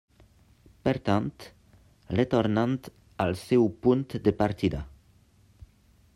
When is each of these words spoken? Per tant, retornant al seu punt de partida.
Per 0.87 0.93
tant, 1.09 1.27
retornant 2.15 2.75
al 3.27 3.37
seu 3.43 3.69
punt 3.85 4.05
de 4.29 4.35
partida. 4.43 4.83